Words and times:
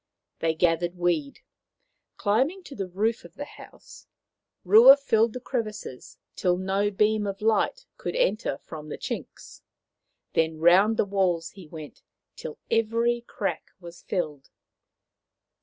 They 0.39 0.55
gathered 0.55 0.97
weed. 0.97 1.41
Climbing 2.17 2.63
to 2.63 2.75
the 2.75 2.87
roof 2.87 3.23
of 3.23 3.35
the 3.35 3.45
house, 3.45 4.07
Rua 4.63 4.97
filled 4.97 5.33
the 5.33 5.39
crevices 5.39 6.17
till 6.35 6.57
no 6.57 6.89
beam 6.89 7.27
of 7.27 7.39
light 7.43 7.85
could 7.97 8.15
enter 8.15 8.57
from 8.57 8.89
the 8.89 8.97
chinks. 8.97 9.61
Then 10.33 10.57
round 10.57 10.97
the 10.97 11.05
walls 11.05 11.51
he 11.51 11.67
went, 11.67 12.01
till 12.35 12.57
every 12.71 13.21
crack 13.27 13.69
was 13.79 14.01
filled. 14.01 14.49